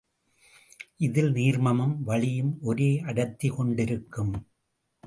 [0.97, 4.33] இதில் நீர்மமும் வளியும் ஒரே அடர்த்தி கொண்டிருக்கும்.